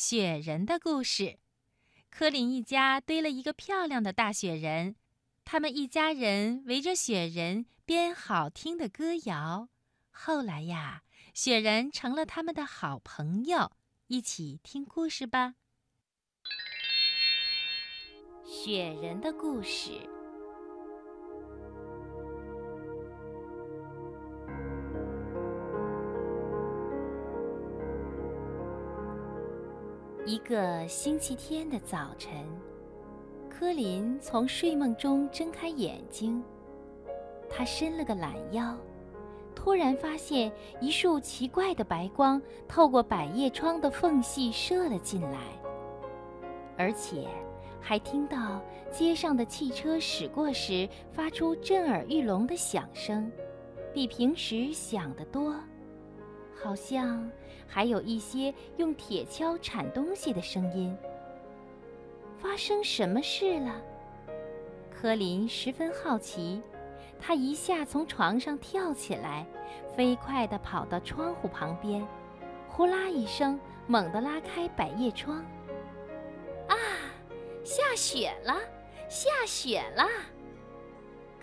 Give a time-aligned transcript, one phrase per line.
[0.00, 1.38] 雪人的故事。
[2.08, 4.96] 科林一家堆了一个漂亮的大雪人，
[5.44, 9.68] 他们一家人围着雪人编好听的歌谣。
[10.10, 11.02] 后来呀，
[11.34, 13.72] 雪人成了他们的好朋友。
[14.06, 15.56] 一起听故事吧。
[18.42, 20.00] 雪人的故事。
[30.30, 32.30] 一个星期天的早晨，
[33.48, 36.40] 科林从睡梦中睁开眼睛，
[37.48, 38.76] 他伸了个懒腰，
[39.56, 45.40] 突然发现一束奇怪的白光透过百叶窗的缝隙射了进来，
[46.78, 47.26] 而且
[47.80, 53.28] 还听到街上的汽车驶过时发出震耳欲聋的响声，
[53.92, 55.56] 比平时响得多。
[56.62, 57.30] 好像
[57.66, 60.96] 还有一些用铁锹铲东西的声音。
[62.38, 63.80] 发生什么事了？
[64.90, 66.60] 科林十分好奇，
[67.20, 69.46] 他一下从床上跳起来，
[69.96, 72.06] 飞快地跑到窗户旁边，
[72.68, 75.38] 呼啦一声，猛地拉开百叶窗。
[76.68, 76.76] 啊，
[77.64, 78.56] 下雪了！
[79.08, 80.06] 下雪了！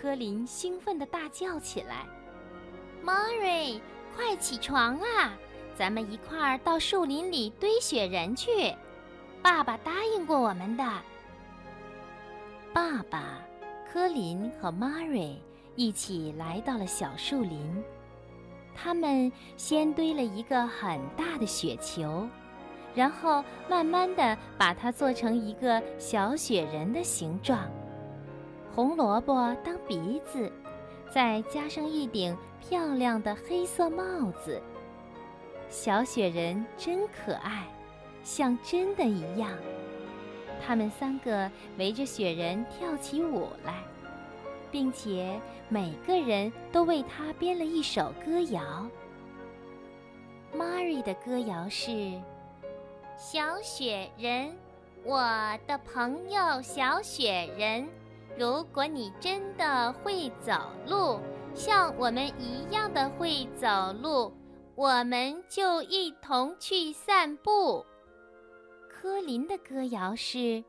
[0.00, 2.06] 科林兴奋地大叫起来
[3.04, 3.80] ：“Mary！”
[4.20, 5.32] 快起床啊！
[5.74, 8.70] 咱们一块儿到树林里堆雪人去。
[9.40, 10.84] 爸爸答应过我们的。
[12.70, 13.38] 爸爸、
[13.90, 15.36] 科林和 Mary
[15.74, 17.82] 一起来到了小树林。
[18.74, 22.28] 他们先堆了一个很大的雪球，
[22.94, 27.58] 然后慢慢的把它做成一个小雪人的形状。
[28.74, 30.52] 红萝卜当鼻子。
[31.12, 34.62] 再加上一顶漂亮的黑色帽子，
[35.68, 37.66] 小雪人真可爱，
[38.22, 39.50] 像真的一样。
[40.64, 43.82] 他们三个围着雪人跳起舞来，
[44.70, 48.86] 并且每个人都为他编了一首歌谣。
[50.54, 52.20] Mary 的歌谣是：
[53.16, 54.54] 小雪人，
[55.02, 55.18] 我
[55.66, 57.88] 的朋友小雪人。
[58.40, 60.54] 如果你真的会走
[60.86, 61.20] 路，
[61.54, 63.68] 像我们一样的会走
[64.00, 64.32] 路，
[64.74, 67.84] 我们就一同去散步。
[68.88, 70.64] 科林的歌谣是：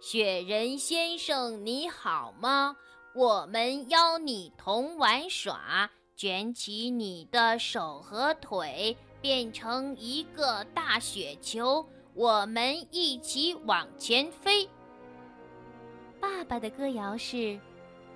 [0.00, 2.76] 雪人先生你好吗？
[3.14, 14.68] 我们邀你同玩耍，卷起你的手和腿，变成一个大雪球，我们一起往前飞。
[16.20, 17.58] 爸爸的歌谣是：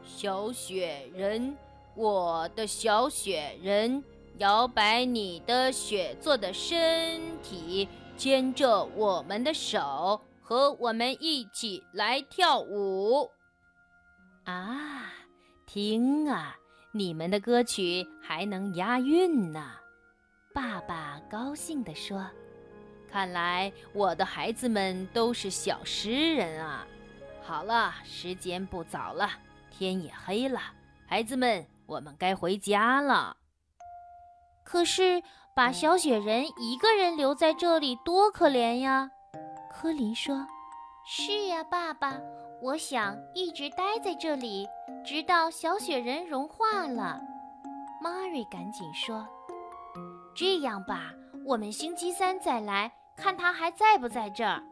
[0.05, 1.57] 小雪人，
[1.95, 4.03] 我的小雪人，
[4.39, 13.31] 摇摆你的雪做的身体，牵着我们的手，和我们一起来跳舞。
[14.45, 15.13] 啊，
[15.67, 16.57] 听啊，
[16.93, 19.73] 你们的歌曲还能押韵呢！
[20.53, 22.27] 爸爸高兴地说
[23.11, 26.87] ：“看来我的孩子们都是小诗人啊。”
[27.45, 29.29] 好了，时间不早了，
[29.71, 30.61] 天也黑了，
[31.07, 33.37] 孩子们，我们该回家了。
[34.65, 35.23] 可是，
[35.55, 39.11] 把小雪人一个人留在这里多可怜呀！
[39.71, 40.47] 科林说
[41.05, 42.17] ：“是呀，爸爸，
[42.63, 44.67] 我想一直待在这里，
[45.05, 47.21] 直到小雪人融化了。”
[48.01, 49.27] Mary 赶紧说
[50.35, 51.13] ：“这样吧，
[51.45, 54.63] 我们星期三再来看他还在不在这儿。”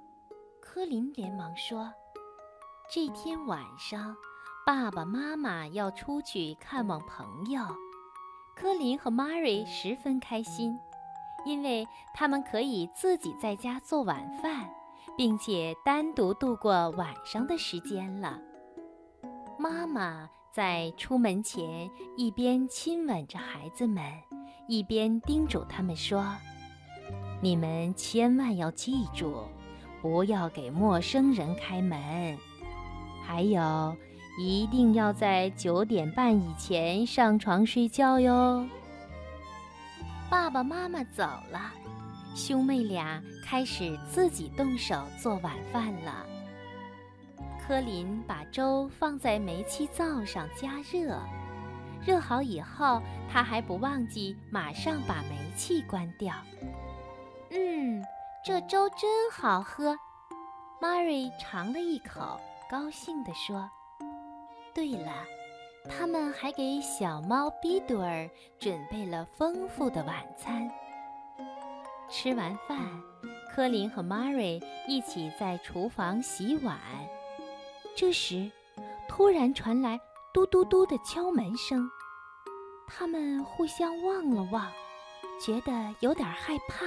[0.62, 1.92] 科林连忙说。
[2.92, 4.16] 这天晚上，
[4.66, 7.62] 爸爸妈妈要出去看望朋友。
[8.56, 10.76] 科林和 Mary 十分开心，
[11.46, 14.68] 因为他们可以自己在家做晚饭，
[15.16, 18.40] 并且单独度过晚上的时间了。
[19.56, 24.02] 妈妈在出门前一边亲吻着孩子们，
[24.66, 26.26] 一边叮嘱他们说
[27.40, 29.44] ：“你们千万要记住，
[30.02, 32.36] 不要给陌生人开门。”
[33.30, 33.96] 还有，
[34.40, 38.68] 一定要在九点半以前上床睡觉哟。
[40.28, 41.72] 爸爸妈妈走了，
[42.34, 46.26] 兄妹俩开始自己动手做晚饭了。
[47.62, 51.16] 科林把粥放在煤气灶上加热，
[52.04, 53.00] 热好以后，
[53.32, 56.34] 他还不忘记马上把煤气关掉。
[57.52, 58.04] 嗯，
[58.44, 59.96] 这粥真好喝。
[60.82, 62.40] Mary 尝了一口。
[62.70, 63.68] 高兴地说
[64.72, 65.12] ：“对了，
[65.88, 68.30] 他们还给小猫比多尔
[68.60, 70.70] 准备了丰富的晚餐。”
[72.08, 72.78] 吃完饭，
[73.50, 76.78] 科林和玛瑞一起在厨房洗碗。
[77.96, 78.48] 这时，
[79.08, 79.98] 突然传来
[80.32, 81.90] 嘟嘟嘟的敲门声。
[82.86, 84.70] 他们互相望了望，
[85.44, 86.86] 觉得有点害怕。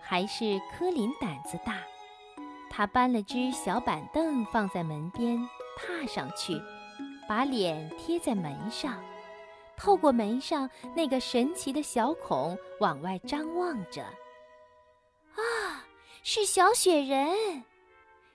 [0.00, 1.78] 还是科林胆子大，
[2.70, 5.36] 他搬了只小板凳放在门边，
[5.76, 6.58] 踏上去，
[7.28, 9.02] 把脸贴在门上，
[9.76, 14.02] 透过门上那个神奇的小孔往外张望着。
[15.34, 15.84] 啊，
[16.22, 17.64] 是小雪人！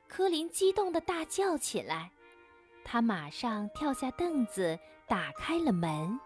[0.08, 2.12] 科林激动地大叫起来。
[2.84, 4.78] 他马上跳下凳子，
[5.08, 6.20] 打开了门。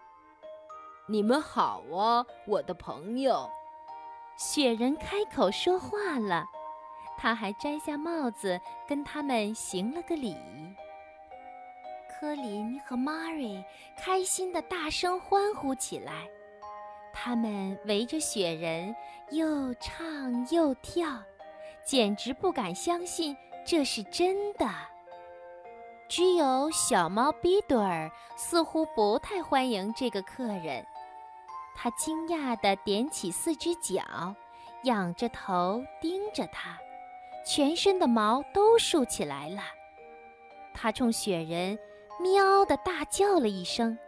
[1.06, 3.48] 你们好啊，我的朋友。
[4.36, 6.44] 雪人开口说话了，
[7.20, 8.58] 他还摘下帽子
[8.88, 10.34] 跟他们行了个礼。
[12.08, 13.62] 科林和玛瑞
[13.98, 16.26] 开心地大声欢呼起来，
[17.12, 18.94] 他们围着雪人
[19.30, 21.22] 又唱又跳，
[21.84, 24.66] 简直不敢相信这是真的。
[26.08, 30.84] 只有小猫比朵尔似乎不太欢迎这个客人，
[31.76, 34.34] 他惊讶地点起四只脚，
[34.84, 36.76] 仰着头盯着他，
[37.44, 39.62] 全身的毛都竖起来了。
[40.72, 41.78] 他冲雪人
[42.20, 43.98] “喵”的大叫了一声，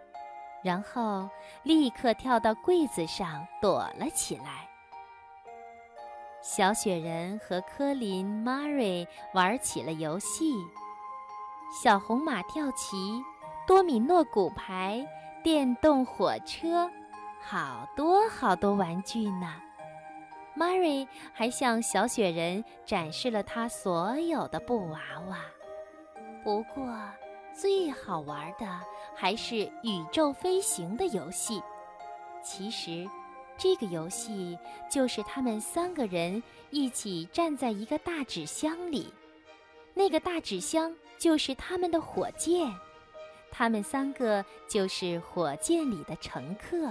[0.63, 1.29] 然后
[1.63, 4.69] 立刻跳到柜子上躲了起来。
[6.41, 10.53] 小雪人和科林、玛瑞玩起了游戏。
[11.83, 13.23] 小红马跳棋、
[13.67, 15.07] 多米诺骨牌、
[15.43, 16.91] 电动火车，
[17.41, 19.55] 好多好多玩具呢。
[20.57, 25.39] Mary 还向小雪人展示了她所有的布娃娃。
[26.45, 26.85] 不过，
[27.55, 28.67] 最好玩的
[29.15, 31.63] 还是宇宙飞行的游戏。
[32.43, 33.09] 其实，
[33.57, 34.59] 这个游戏
[34.91, 39.13] 就是他们三个人一起站在一个大纸箱里，
[39.95, 40.95] 那个大纸箱。
[41.19, 42.69] 就是他们的火箭，
[43.49, 46.91] 他们三个就是火箭里的乘客。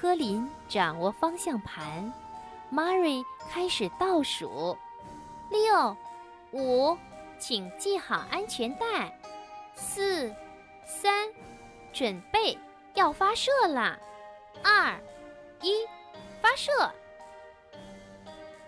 [0.00, 2.12] 科林掌握方向盘，
[2.70, 4.78] 玛瑞开始倒数：
[5.50, 5.96] 六、
[6.52, 6.96] 五，
[7.36, 9.10] 请系好安全带；
[9.74, 10.32] 四、
[10.86, 11.28] 三，
[11.92, 12.56] 准备
[12.94, 13.98] 要发射啦！
[14.62, 14.96] 二、
[15.62, 15.84] 一，
[16.40, 16.70] 发射！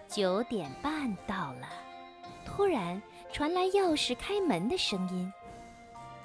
[0.09, 1.69] 九点半到了，
[2.45, 3.01] 突然。
[3.33, 5.33] 传来钥匙开门的声音，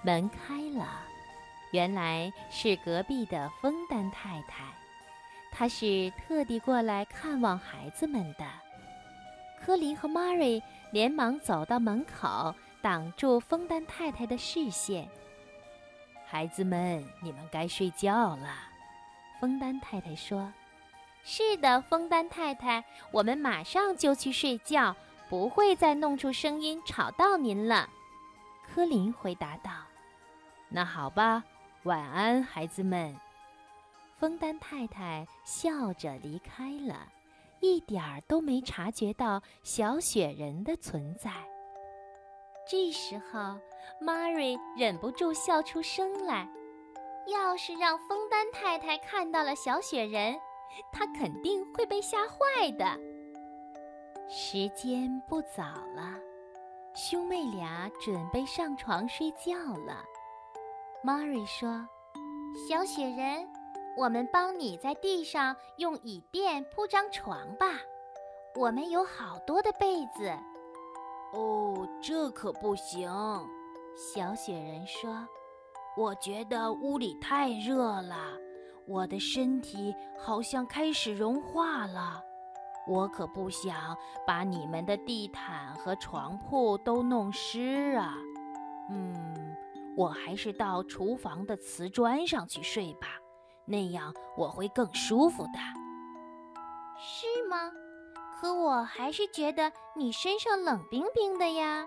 [0.01, 1.01] 门开了，
[1.69, 4.63] 原来是隔壁的枫丹太太，
[5.57, 8.45] 他是特地过来看望孩子们的。
[9.57, 10.61] 科林和玛瑞
[10.91, 15.07] 连忙走到门口，挡住枫丹太太的视线。
[16.25, 18.49] 孩子们，你们该睡觉了，
[19.39, 20.51] 枫丹太太说。
[21.23, 24.93] 是的，枫丹太太，我们马上就去睡觉。
[25.27, 27.89] 不会再弄出声音吵到您了，
[28.67, 29.71] 科林回答道。
[30.69, 31.43] “那好吧，
[31.81, 33.15] 晚安，孩子们。”
[34.17, 37.07] 枫丹太太笑着离开了，
[37.59, 41.31] 一点儿都没察觉到小雪人的存在。
[42.67, 43.59] 这时候，
[43.99, 46.49] 玛瑞忍不住笑出声来。
[47.27, 50.39] 要是让枫丹太太看到了小雪人，
[50.91, 52.85] 她肯定会被吓坏的。
[54.29, 55.63] 时间不早
[55.95, 56.17] 了，
[56.93, 59.55] 兄妹俩准备上床睡觉
[59.85, 60.03] 了。
[61.03, 61.87] 玛瑞说
[62.69, 63.47] ：“小雪人，
[63.97, 67.67] 我们帮你在地上用椅垫铺张床吧。
[68.55, 70.31] 我们有好多的被子。”
[71.33, 73.11] 哦，这可不行。
[73.95, 75.27] 小雪人说
[75.97, 78.37] ：“我觉得屋里太热了，
[78.87, 82.21] 我的身体好像开始融化了。”
[82.87, 83.97] 我可不想
[84.27, 88.13] 把你们的地毯和床铺都弄湿啊！
[88.91, 89.55] 嗯，
[89.97, 93.07] 我还是到厨房的瓷砖上去睡吧，
[93.65, 95.59] 那样我会更舒服的。
[96.97, 97.71] 是吗？
[98.39, 101.85] 可我还是觉得你身上冷冰冰的呀。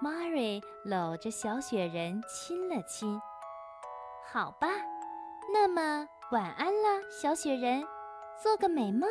[0.00, 3.20] 玛瑞搂着小雪人亲了亲。
[4.32, 4.68] 好吧，
[5.52, 7.86] 那么晚安了，小雪人，
[8.42, 9.08] 做个美梦。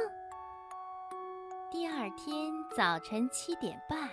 [1.71, 4.09] 第二天早晨七点半，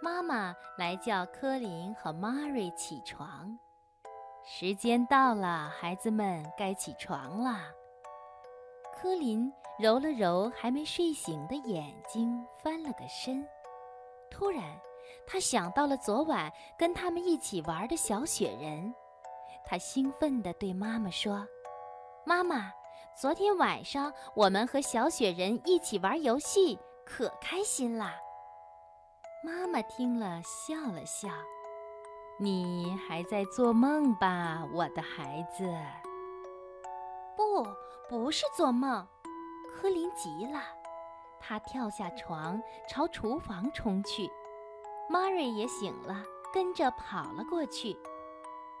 [0.00, 3.58] 妈妈来叫科林和玛瑞起床。
[4.46, 7.72] 时间到了，孩子们该起床啦。
[8.94, 13.46] 科林揉了揉还没睡醒的眼睛，翻了个身。
[14.30, 14.62] 突然，
[15.26, 18.94] 他想到了昨晚跟他们一起玩的小雪人。
[19.64, 21.46] 他兴奋地对妈妈说
[22.26, 22.70] ：“妈妈，
[23.18, 28.14] 昨天晚上我们和小雪人一起玩游戏，可开心啦。”
[29.42, 31.28] 妈妈听了笑了笑
[32.36, 35.64] ：“你还在做梦吧，我的孩子
[37.36, 37.66] ？”“不，
[38.08, 39.06] 不是做梦。”
[39.76, 40.60] 柯林急了，
[41.40, 44.30] 他跳下床，朝厨房冲去。
[45.08, 46.22] 玛瑞也醒了，
[46.52, 47.96] 跟着跑了过去。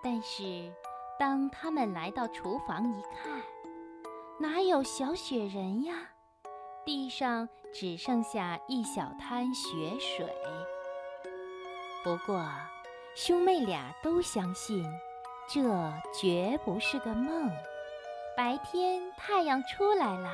[0.02, 0.72] 但是，
[1.18, 3.40] 当他们来到厨房一看，
[4.38, 5.94] 哪有小雪人呀？
[6.84, 10.26] 地上只剩下一小滩雪水。
[12.02, 12.44] 不过，
[13.14, 14.84] 兄妹俩都相信，
[15.48, 15.62] 这
[16.12, 17.48] 绝不是个梦。
[18.36, 20.28] 白天太阳出来了，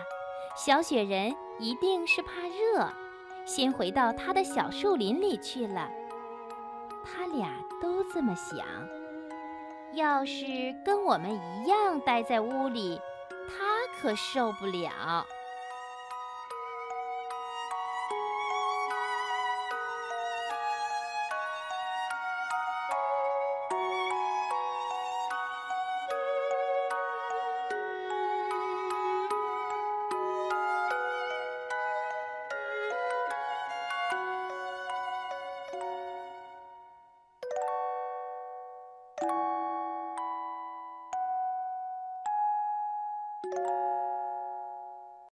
[0.57, 2.91] 小雪人一定是怕热。
[3.45, 5.91] 先回到他的小树林里去了。
[7.05, 7.51] 他俩
[7.83, 8.67] 都这么想。
[9.93, 12.99] 要是跟我们一样待在屋里，
[13.49, 15.27] 他可受不了。